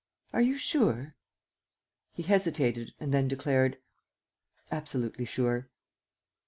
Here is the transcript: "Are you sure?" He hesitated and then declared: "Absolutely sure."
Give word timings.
"Are 0.33 0.41
you 0.41 0.57
sure?" 0.57 1.13
He 2.11 2.23
hesitated 2.23 2.95
and 2.99 3.13
then 3.13 3.27
declared: 3.27 3.77
"Absolutely 4.71 5.25
sure." 5.25 5.69